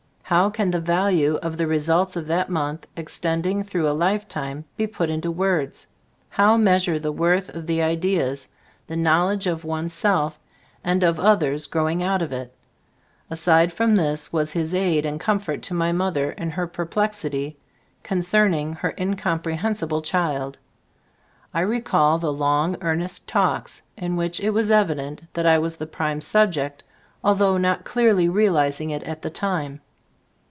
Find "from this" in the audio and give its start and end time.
13.73-14.31